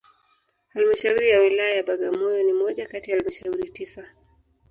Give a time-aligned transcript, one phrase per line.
[0.73, 4.09] Halmashauri ya Wilaya ya Bagamoyo ni moja kati ya halmashuri tisa